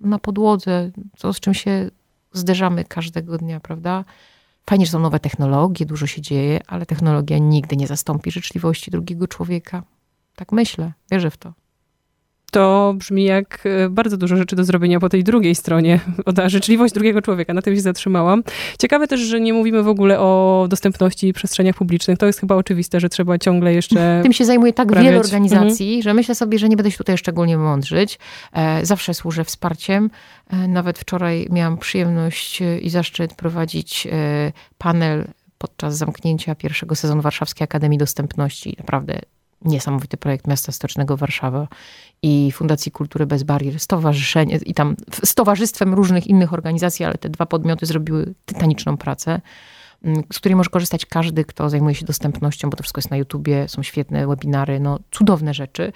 na 0.00 0.18
podłodze, 0.18 0.90
to 1.18 1.32
z 1.32 1.40
czym 1.40 1.54
się 1.54 1.90
zderzamy 2.32 2.84
każdego 2.84 3.38
dnia, 3.38 3.60
prawda? 3.60 4.04
Fajnie, 4.70 4.86
że 4.86 4.92
są 4.92 4.98
nowe 4.98 5.20
technologie, 5.20 5.86
dużo 5.86 6.06
się 6.06 6.22
dzieje, 6.22 6.60
ale 6.66 6.86
technologia 6.86 7.38
nigdy 7.38 7.76
nie 7.76 7.86
zastąpi 7.86 8.30
życzliwości 8.30 8.90
drugiego 8.90 9.28
człowieka. 9.28 9.82
Tak 10.36 10.52
myślę, 10.52 10.92
wierzę 11.10 11.30
w 11.30 11.36
to 11.36 11.52
to 12.56 12.94
brzmi 12.98 13.24
jak 13.24 13.62
e, 13.64 13.88
bardzo 13.88 14.16
dużo 14.16 14.36
rzeczy 14.36 14.56
do 14.56 14.64
zrobienia 14.64 15.00
po 15.00 15.08
tej 15.08 15.24
drugiej 15.24 15.54
stronie. 15.54 16.00
O 16.24 16.32
ta 16.32 16.48
życzliwość 16.48 16.94
drugiego 16.94 17.22
człowieka, 17.22 17.54
na 17.54 17.62
tym 17.62 17.74
się 17.74 17.80
zatrzymałam. 17.80 18.42
Ciekawe 18.78 19.06
też, 19.08 19.20
że 19.20 19.40
nie 19.40 19.52
mówimy 19.52 19.82
w 19.82 19.88
ogóle 19.88 20.20
o 20.20 20.66
dostępności 20.70 21.32
przestrzeniach 21.32 21.76
publicznych. 21.76 22.18
To 22.18 22.26
jest 22.26 22.40
chyba 22.40 22.54
oczywiste, 22.54 23.00
że 23.00 23.08
trzeba 23.08 23.38
ciągle 23.38 23.74
jeszcze. 23.74 24.20
Tym 24.22 24.32
się 24.32 24.44
zajmuje 24.44 24.72
tak 24.72 24.88
prawiać. 24.88 25.04
wiele 25.04 25.20
organizacji, 25.20 25.86
mhm. 25.86 26.02
że 26.02 26.14
myślę 26.14 26.34
sobie, 26.34 26.58
że 26.58 26.68
nie 26.68 26.76
będę 26.76 26.90
się 26.90 26.98
tutaj 26.98 27.18
szczególnie 27.18 27.58
mądrzyć. 27.58 28.18
E, 28.52 28.86
zawsze 28.86 29.14
służę 29.14 29.44
wsparciem. 29.44 30.10
E, 30.50 30.68
nawet 30.68 30.98
wczoraj 30.98 31.46
miałam 31.50 31.78
przyjemność 31.78 32.62
i 32.82 32.90
zaszczyt 32.90 33.34
prowadzić 33.34 34.08
panel 34.78 35.24
podczas 35.58 35.96
zamknięcia 35.96 36.54
pierwszego 36.54 36.94
sezonu 36.94 37.22
Warszawskiej 37.22 37.64
Akademii 37.64 37.98
Dostępności. 37.98 38.76
Naprawdę 38.78 39.20
niesamowity 39.64 40.16
projekt 40.16 40.46
Miasta 40.46 40.72
Stocznego 40.72 41.16
Warszawa 41.16 41.68
i 42.22 42.52
Fundacji 42.52 42.92
Kultury 42.92 43.26
Bez 43.26 43.42
Barier, 43.42 43.80
stowarzyszenie 43.80 44.58
i 44.66 44.74
tam 44.74 44.96
z 45.24 45.34
towarzystwem 45.34 45.94
różnych 45.94 46.26
innych 46.26 46.52
organizacji, 46.52 47.04
ale 47.04 47.14
te 47.14 47.28
dwa 47.28 47.46
podmioty 47.46 47.86
zrobiły 47.86 48.34
tytaniczną 48.44 48.96
pracę, 48.96 49.40
mm, 50.04 50.22
z 50.32 50.38
której 50.38 50.56
może 50.56 50.70
korzystać 50.70 51.06
każdy, 51.06 51.44
kto 51.44 51.70
zajmuje 51.70 51.94
się 51.94 52.06
dostępnością, 52.06 52.70
bo 52.70 52.76
to 52.76 52.82
wszystko 52.82 52.98
jest 52.98 53.10
na 53.10 53.16
YouTubie, 53.16 53.68
są 53.68 53.82
świetne 53.82 54.26
webinary, 54.26 54.80
no 54.80 54.98
cudowne 55.10 55.54
rzeczy. 55.54 55.92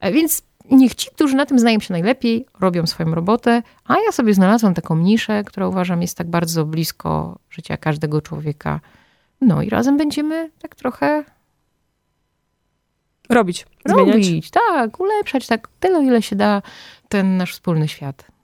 E, 0.00 0.12
więc 0.12 0.42
niech 0.70 0.94
ci, 0.94 1.10
którzy 1.10 1.36
na 1.36 1.46
tym 1.46 1.58
znają 1.58 1.80
się 1.80 1.92
najlepiej, 1.92 2.46
robią 2.60 2.86
swoją 2.86 3.14
robotę, 3.14 3.62
a 3.84 3.94
ja 4.06 4.12
sobie 4.12 4.34
znalazłam 4.34 4.74
taką 4.74 4.96
niszę, 4.96 5.44
która 5.44 5.68
uważam 5.68 6.02
jest 6.02 6.16
tak 6.16 6.30
bardzo 6.30 6.64
blisko 6.64 7.38
życia 7.50 7.76
każdego 7.76 8.22
człowieka. 8.22 8.80
No 9.40 9.62
i 9.62 9.70
razem 9.70 9.96
będziemy 9.96 10.50
tak 10.58 10.74
trochę 10.74 11.24
Robić, 13.30 13.66
Robić, 13.84 14.26
zmieniać. 14.26 14.50
tak, 14.50 15.00
ulepszać 15.00 15.46
tak 15.46 15.68
tyle, 15.80 16.04
ile 16.04 16.22
się 16.22 16.36
da 16.36 16.62
ten 17.08 17.36
nasz 17.36 17.52
wspólny 17.52 17.88
świat. 17.88 18.34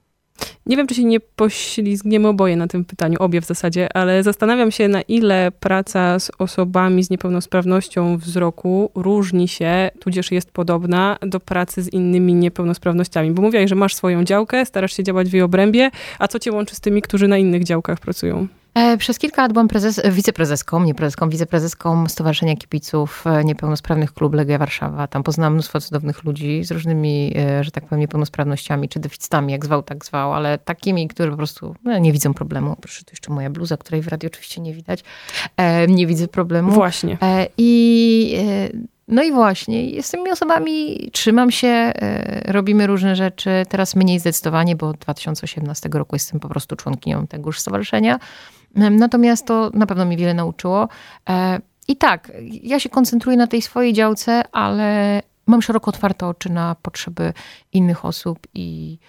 Nie 0.65 0.77
wiem, 0.77 0.87
czy 0.87 0.95
się 0.95 1.03
nie 1.03 1.19
poślizgniemy 1.19 2.27
oboje 2.27 2.55
na 2.55 2.67
tym 2.67 2.85
pytaniu, 2.85 3.17
obie 3.19 3.41
w 3.41 3.45
zasadzie, 3.45 3.97
ale 3.97 4.23
zastanawiam 4.23 4.71
się, 4.71 4.87
na 4.87 5.01
ile 5.01 5.51
praca 5.59 6.19
z 6.19 6.31
osobami 6.37 7.03
z 7.03 7.09
niepełnosprawnością 7.09 8.17
wzroku 8.17 8.91
różni 8.95 9.47
się, 9.47 9.91
tudzież 9.99 10.31
jest 10.31 10.51
podobna 10.51 11.17
do 11.21 11.39
pracy 11.39 11.81
z 11.81 11.93
innymi 11.93 12.33
niepełnosprawnościami. 12.33 13.31
Bo 13.31 13.41
mówiłaś, 13.41 13.69
że 13.69 13.75
masz 13.75 13.95
swoją 13.95 14.23
działkę, 14.23 14.65
starasz 14.65 14.97
się 14.97 15.03
działać 15.03 15.29
w 15.29 15.33
jej 15.33 15.41
obrębie, 15.41 15.91
a 16.19 16.27
co 16.27 16.39
cię 16.39 16.51
łączy 16.51 16.75
z 16.75 16.79
tymi, 16.79 17.01
którzy 17.01 17.27
na 17.27 17.37
innych 17.37 17.63
działkach 17.63 17.99
pracują? 17.99 18.47
E, 18.73 18.97
przez 18.97 19.19
kilka 19.19 19.41
lat 19.41 19.53
byłam 19.53 19.67
prezes, 19.67 20.01
wiceprezeską, 20.11 20.83
nie 20.83 20.95
prezeską, 20.95 21.29
wiceprezeską 21.29 22.07
Stowarzyszenia 22.07 22.55
Kibiców 22.55 23.23
e, 23.27 23.43
Niepełnosprawnych 23.43 24.13
Klub 24.13 24.33
Legia 24.33 24.57
Warszawa. 24.57 25.07
Tam 25.07 25.23
poznałam 25.23 25.53
mnóstwo 25.53 25.81
cudownych 25.81 26.23
ludzi 26.23 26.63
z 26.63 26.71
różnymi, 26.71 27.33
e, 27.37 27.63
że 27.63 27.71
tak 27.71 27.85
powiem, 27.85 27.99
niepełnosprawnościami, 27.99 28.89
czy 28.89 28.99
deficytami, 28.99 29.51
jak 29.51 29.65
zwał, 29.65 29.83
tak 29.83 30.05
zwał, 30.05 30.33
ale 30.33 30.57
takimi, 30.57 31.07
którzy 31.07 31.31
po 31.31 31.37
prostu 31.37 31.75
no, 31.83 31.97
nie 31.97 32.11
widzą 32.11 32.33
problemu. 32.33 32.75
Proszę, 32.81 33.03
to 33.05 33.11
jeszcze 33.11 33.33
moja 33.33 33.49
bluza, 33.49 33.77
której 33.77 34.01
w 34.01 34.07
radiu 34.07 34.27
oczywiście 34.27 34.61
nie 34.61 34.73
widać. 34.73 35.03
Nie 35.87 36.07
widzę 36.07 36.27
problemu. 36.27 36.71
Właśnie. 36.71 37.17
I 37.57 38.37
no 39.07 39.23
i 39.23 39.31
właśnie, 39.31 40.03
z 40.03 40.11
tymi 40.11 40.31
osobami 40.31 41.09
trzymam 41.13 41.51
się, 41.51 41.91
robimy 42.45 42.87
różne 42.87 43.15
rzeczy. 43.15 43.49
Teraz 43.69 43.95
mniej 43.95 44.19
zdecydowanie, 44.19 44.75
bo 44.75 44.87
od 44.87 44.97
2018 44.97 45.89
roku 45.93 46.15
jestem 46.15 46.39
po 46.39 46.49
prostu 46.49 46.75
członkinią 46.75 47.27
tegoż 47.27 47.59
stowarzyszenia. 47.59 48.19
Natomiast 48.75 49.45
to 49.45 49.71
na 49.73 49.85
pewno 49.85 50.05
mi 50.05 50.17
wiele 50.17 50.33
nauczyło. 50.33 50.87
E, 51.29 51.59
I 51.87 51.95
tak, 51.97 52.31
ja 52.63 52.79
się 52.79 52.89
koncentruję 52.89 53.37
na 53.37 53.47
tej 53.47 53.61
swojej 53.61 53.93
działce, 53.93 54.43
ale 54.51 55.21
mam 55.47 55.61
szeroko 55.61 55.89
otwarte 55.89 56.27
oczy 56.27 56.49
na 56.51 56.75
potrzeby 56.81 57.33
innych 57.73 58.05
osób 58.05 58.47
i, 58.53 58.99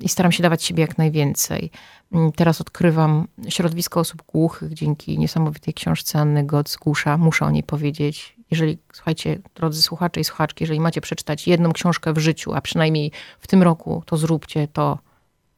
i 0.00 0.08
staram 0.08 0.32
się 0.32 0.42
dawać 0.42 0.64
siebie 0.64 0.80
jak 0.80 0.98
najwięcej. 0.98 1.70
Mm, 2.12 2.32
teraz 2.32 2.60
odkrywam 2.60 3.28
środowisko 3.48 4.00
osób 4.00 4.22
głuchych 4.26 4.72
dzięki 4.72 5.18
niesamowitej 5.18 5.74
książce 5.74 6.18
Anny 6.18 6.44
Gotz 6.44 6.76
Głusza. 6.76 7.16
Muszę 7.16 7.44
o 7.46 7.50
niej 7.50 7.62
powiedzieć. 7.62 8.36
Jeżeli, 8.50 8.78
słuchajcie, 8.92 9.38
drodzy 9.54 9.82
słuchacze 9.82 10.20
i 10.20 10.24
słuchaczki, 10.24 10.64
jeżeli 10.64 10.80
macie 10.80 11.00
przeczytać 11.00 11.48
jedną 11.48 11.72
książkę 11.72 12.12
w 12.12 12.18
życiu, 12.18 12.54
a 12.54 12.60
przynajmniej 12.60 13.12
w 13.40 13.46
tym 13.46 13.62
roku, 13.62 14.02
to 14.06 14.16
zróbcie 14.16 14.68
to. 14.68 14.98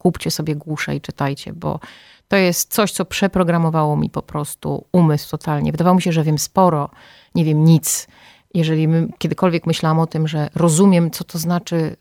Kupcie 0.05 0.31
sobie 0.31 0.55
głusze 0.55 0.95
i 0.95 1.01
czytajcie, 1.01 1.53
bo 1.53 1.79
to 2.27 2.35
jest 2.35 2.73
coś, 2.73 2.91
co 2.91 3.05
przeprogramowało 3.05 3.97
mi 3.97 4.09
po 4.09 4.21
prostu 4.21 4.85
umysł 4.91 5.31
totalnie. 5.31 5.71
Wydawało 5.71 5.95
mi 5.95 6.01
się, 6.01 6.11
że 6.11 6.23
wiem 6.23 6.37
sporo, 6.37 6.89
nie 7.35 7.45
wiem 7.45 7.63
nic. 7.63 8.07
Jeżeli 8.53 8.87
my, 8.87 9.07
kiedykolwiek 9.17 9.67
myślałam 9.67 9.99
o 9.99 10.07
tym, 10.07 10.27
że 10.27 10.49
rozumiem, 10.55 11.11
co 11.11 11.23
to 11.23 11.39
znaczy 11.39 11.75
y, 11.75 11.95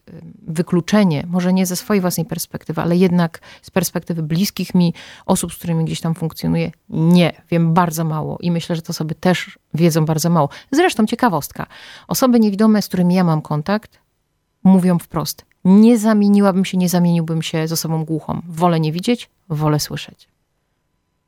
wykluczenie, 0.47 1.25
może 1.29 1.53
nie 1.53 1.67
ze 1.67 1.77
swojej 1.77 2.01
własnej 2.01 2.27
perspektywy, 2.27 2.83
ale 2.83 2.97
jednak 2.97 3.41
z 3.63 3.71
perspektywy 3.71 4.23
bliskich 4.23 4.75
mi 4.75 4.95
osób, 5.27 5.53
z 5.53 5.57
którymi 5.57 5.85
gdzieś 5.85 6.01
tam 6.01 6.15
funkcjonuję, 6.15 6.71
nie, 6.89 7.43
wiem 7.51 7.75
bardzo 7.75 8.05
mało 8.05 8.39
i 8.41 8.51
myślę, 8.51 8.77
że 8.77 8.83
to 8.83 8.91
osoby 8.91 9.15
też 9.15 9.59
wiedzą 9.75 10.05
bardzo 10.05 10.31
mało. 10.31 10.49
Zresztą 10.73 11.07
ciekawostka. 11.07 11.67
Osoby 12.09 12.41
niewidome, 12.41 12.83
z 12.83 12.89
którymi 12.89 13.15
ja 13.15 13.25
mam 13.25 13.43
kontakt, 13.43 13.99
mówią 14.65 14.99
wprost: 14.99 15.54
Nie 15.65 15.99
zamieniłabym 15.99 16.65
się, 16.65 16.79
nie 16.79 16.89
zamieniłbym 16.89 17.43
się 17.43 17.69
z 17.69 17.73
osobą 17.73 18.05
głuchą. 18.05 18.43
Wolę 18.49 18.81
nie 18.81 18.93
widzieć, 18.93 19.31
wolę 19.49 19.81
słyszeć. 19.81 20.29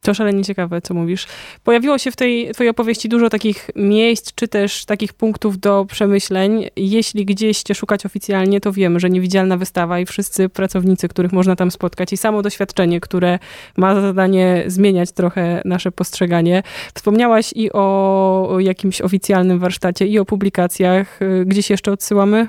To 0.00 0.14
szalenie 0.14 0.44
ciekawe, 0.44 0.80
co 0.80 0.94
mówisz. 0.94 1.26
Pojawiło 1.64 1.98
się 1.98 2.10
w 2.10 2.16
tej 2.16 2.50
twojej 2.54 2.70
opowieści 2.70 3.08
dużo 3.08 3.30
takich 3.30 3.70
miejsc, 3.76 4.32
czy 4.34 4.48
też 4.48 4.84
takich 4.84 5.12
punktów 5.12 5.58
do 5.58 5.86
przemyśleń. 5.88 6.64
Jeśli 6.76 7.26
gdzieś 7.26 7.62
cię 7.62 7.74
szukać 7.74 8.06
oficjalnie, 8.06 8.60
to 8.60 8.72
wiemy, 8.72 9.00
że 9.00 9.10
niewidzialna 9.10 9.56
wystawa 9.56 10.00
i 10.00 10.06
wszyscy 10.06 10.48
pracownicy, 10.48 11.08
których 11.08 11.32
można 11.32 11.56
tam 11.56 11.70
spotkać 11.70 12.12
i 12.12 12.16
samo 12.16 12.42
doświadczenie, 12.42 13.00
które 13.00 13.38
ma 13.76 13.94
za 13.94 14.00
zadanie 14.00 14.64
zmieniać 14.66 15.12
trochę 15.12 15.62
nasze 15.64 15.92
postrzeganie. 15.92 16.62
Wspomniałaś 16.94 17.52
i 17.56 17.72
o 17.72 18.56
jakimś 18.60 19.00
oficjalnym 19.00 19.58
warsztacie, 19.58 20.06
i 20.06 20.18
o 20.18 20.24
publikacjach. 20.24 21.20
Gdzieś 21.46 21.70
jeszcze 21.70 21.92
odsyłamy? 21.92 22.48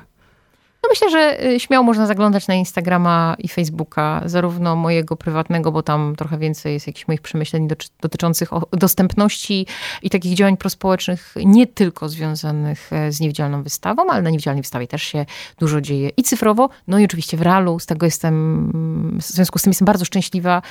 No 0.82 0.88
myślę, 0.90 1.10
że 1.10 1.44
y, 1.46 1.60
śmiało 1.60 1.84
można 1.84 2.06
zaglądać 2.06 2.48
na 2.48 2.54
Instagrama 2.54 3.36
i 3.38 3.48
Facebooka, 3.48 4.22
zarówno 4.26 4.76
mojego 4.76 5.16
prywatnego, 5.16 5.72
bo 5.72 5.82
tam 5.82 6.16
trochę 6.16 6.38
więcej 6.38 6.72
jest 6.72 6.86
jakichś 6.86 7.08
moich 7.08 7.20
przemyśleń 7.20 7.68
dotyczących 8.00 8.50
dostępności 8.72 9.66
i 10.02 10.10
takich 10.10 10.34
działań 10.34 10.56
prospołecznych, 10.56 11.34
nie 11.44 11.66
tylko 11.66 12.08
związanych 12.08 12.92
e, 12.92 13.12
z 13.12 13.20
niewidzialną 13.20 13.62
wystawą, 13.62 14.10
ale 14.10 14.22
na 14.22 14.30
niewidzialnej 14.30 14.62
wystawie 14.62 14.86
też 14.86 15.02
się 15.02 15.26
dużo 15.58 15.80
dzieje 15.80 16.10
i 16.16 16.22
cyfrowo, 16.22 16.68
no 16.88 16.98
i 16.98 17.04
oczywiście 17.04 17.36
w 17.36 17.42
realu. 17.42 17.78
Z 17.78 17.86
tego 17.86 18.06
jestem, 18.06 19.18
w 19.20 19.22
związku 19.22 19.58
z 19.58 19.62
tym 19.62 19.70
jestem 19.70 19.86
bardzo 19.86 20.04
szczęśliwa. 20.04 20.62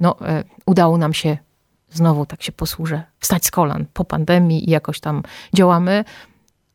No, 0.00 0.16
e, 0.20 0.44
udało 0.66 0.98
nam 0.98 1.14
się 1.14 1.38
znowu 1.94 2.26
tak 2.26 2.42
się 2.42 2.52
posłużę, 2.52 3.02
wstać 3.20 3.46
z 3.46 3.50
kolan 3.50 3.86
po 3.92 4.04
pandemii 4.04 4.68
i 4.68 4.70
jakoś 4.70 5.00
tam 5.00 5.22
działamy. 5.54 6.04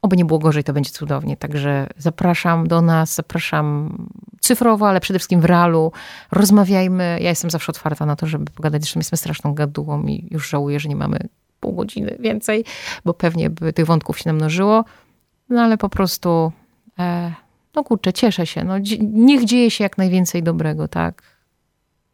Oby 0.01 0.17
nie 0.17 0.25
było 0.25 0.39
gorzej, 0.39 0.63
to 0.63 0.73
będzie 0.73 0.91
cudownie. 0.91 1.37
Także 1.37 1.87
zapraszam 1.97 2.67
do 2.67 2.81
nas, 2.81 3.15
zapraszam 3.15 3.97
cyfrowo, 4.39 4.89
ale 4.89 4.99
przede 4.99 5.19
wszystkim 5.19 5.41
w 5.41 5.45
realu. 5.45 5.91
Rozmawiajmy. 6.31 7.17
Ja 7.21 7.29
jestem 7.29 7.51
zawsze 7.51 7.71
otwarta 7.71 8.05
na 8.05 8.15
to, 8.15 8.27
żeby 8.27 8.51
pogadać. 8.51 8.81
Zresztą 8.81 8.99
jestem 8.99 9.17
straszną 9.17 9.53
gadułą 9.53 10.03
i 10.03 10.27
już 10.31 10.49
żałuję, 10.49 10.79
że 10.79 10.89
nie 10.89 10.95
mamy 10.95 11.19
pół 11.59 11.73
godziny 11.73 12.17
więcej, 12.19 12.65
bo 13.05 13.13
pewnie 13.13 13.49
by 13.49 13.73
tych 13.73 13.85
wątków 13.85 14.19
się 14.19 14.29
namnożyło. 14.29 14.85
No 15.49 15.61
ale 15.61 15.77
po 15.77 15.89
prostu, 15.89 16.51
e, 16.99 17.33
no 17.75 17.83
kurczę, 17.83 18.13
cieszę 18.13 18.45
się. 18.45 18.63
No, 18.63 18.75
niech 19.01 19.45
dzieje 19.45 19.71
się 19.71 19.83
jak 19.83 19.97
najwięcej 19.97 20.43
dobrego, 20.43 20.87
tak. 20.87 21.21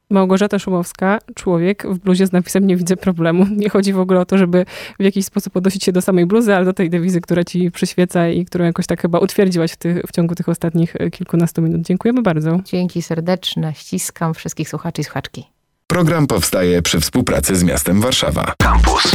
Małgorzata 0.10 0.60
Szumowska, 0.60 1.20
człowiek 1.36 1.88
w 1.88 2.00
bluzie 2.00 2.28
z 2.28 2.32
napisem 2.32 2.68
nie 2.68 2.78
widzę 2.78 2.98
problemu. 2.98 3.46
Nie 3.52 3.70
chodzi 3.70 3.94
w 3.94 4.00
ogóle 4.00 4.20
o 4.20 4.26
to, 4.26 4.38
żeby 4.38 4.66
w 5.00 5.04
jakiś 5.04 5.26
sposób 5.26 5.58
odnosić 5.58 5.84
się 5.84 5.92
do 5.92 6.02
samej 6.02 6.26
bluzy, 6.26 6.56
ale 6.56 6.66
do 6.66 6.74
tej 6.74 6.90
dewizy, 6.90 7.22
która 7.22 7.44
ci 7.44 7.72
przyświeca 7.72 8.28
i 8.28 8.46
którą 8.46 8.66
jakoś 8.66 8.88
tak 8.88 9.02
chyba 9.02 9.20
utwierdziłaś 9.20 9.72
w, 9.72 9.76
tych, 9.76 10.02
w 10.08 10.12
ciągu 10.12 10.36
tych 10.36 10.50
ostatnich 10.50 10.96
e, 10.96 11.10
kilkunastu 11.10 11.62
minut. 11.62 11.82
Dziękujemy 11.82 12.22
bardzo. 12.22 12.60
Dzięki 12.66 13.02
serdeczne. 13.02 13.74
Ściskam 13.74 14.34
wszystkich 14.34 14.70
słuchaczy 14.70 15.02
i 15.02 15.04
słuchaczki. 15.04 15.46
Program 15.88 16.28
powstaje 16.28 16.82
przy 16.82 17.00
współpracy 17.00 17.56
z 17.56 17.64
miastem 17.64 18.02
Warszawa. 18.02 18.54
Campus. 18.58 19.12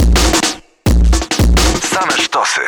Same 1.83 2.13
sztosy. 2.13 2.61